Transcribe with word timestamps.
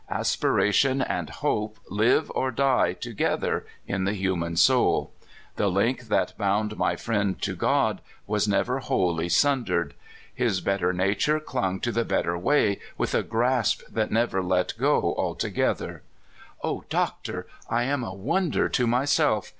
Aspira 0.09 0.73
tion 0.73 1.03
and 1.03 1.29
hope 1.29 1.77
live 1.87 2.31
or 2.33 2.49
die 2.49 2.93
together 2.93 3.67
in 3.85 4.03
the 4.03 4.13
human 4.13 4.55
soul. 4.57 5.11
The 5.57 5.67
link 5.67 6.07
that 6.07 6.35
bound 6.39 6.75
my 6.75 6.95
friend 6.95 7.39
to 7.43 7.55
God 7.55 8.01
was 8.25 8.47
never 8.47 8.79
wholly 8.79 9.29
sundered. 9.29 9.93
His 10.33 10.59
better 10.59 10.91
nature 10.91 11.39
clung 11.39 11.79
to 11.81 11.91
the 11.91 12.03
better 12.03 12.35
way 12.35 12.79
with 12.97 13.13
a 13.13 13.21
grasp 13.21 13.83
that 13.91 14.09
never 14.09 14.41
let 14.41 14.73
go 14.79 15.13
altogether. 15.19 16.01
"O 16.63 16.83
Doctor, 16.89 17.45
I 17.69 17.83
am 17.83 18.03
a 18.03 18.11
wonder 18.15 18.69
to 18.69 18.87
myself! 18.87 19.49